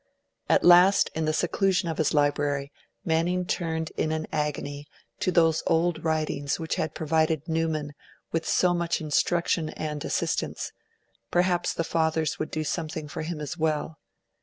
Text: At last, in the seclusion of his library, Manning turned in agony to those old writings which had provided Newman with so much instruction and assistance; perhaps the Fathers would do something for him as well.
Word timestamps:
At 0.49 0.63
last, 0.63 1.11
in 1.13 1.25
the 1.25 1.31
seclusion 1.31 1.87
of 1.87 1.99
his 1.99 2.11
library, 2.11 2.71
Manning 3.05 3.45
turned 3.45 3.91
in 3.97 4.25
agony 4.31 4.87
to 5.19 5.31
those 5.31 5.61
old 5.67 6.03
writings 6.03 6.59
which 6.59 6.73
had 6.73 6.95
provided 6.95 7.47
Newman 7.47 7.93
with 8.31 8.43
so 8.47 8.73
much 8.73 8.99
instruction 8.99 9.69
and 9.69 10.03
assistance; 10.03 10.71
perhaps 11.29 11.71
the 11.71 11.83
Fathers 11.83 12.39
would 12.39 12.49
do 12.49 12.63
something 12.63 13.07
for 13.07 13.21
him 13.21 13.39
as 13.39 13.59
well. 13.59 13.99